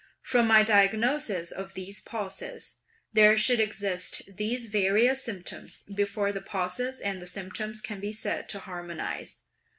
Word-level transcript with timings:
From 0.23 0.47
my 0.47 0.63
diagnosis 0.63 1.51
of 1.51 1.75
these 1.75 2.01
pulses, 2.01 2.77
there 3.13 3.37
should 3.37 3.59
exist 3.59 4.23
these 4.35 4.65
various 4.65 5.23
symptoms, 5.23 5.83
before 5.93 6.31
(the 6.31 6.41
pulses 6.41 6.99
and 6.99 7.21
the 7.21 7.27
symptoms 7.27 7.81
can 7.81 7.99
be 7.99 8.11
said) 8.11 8.49
to 8.49 8.57
harmonise. 8.61 9.43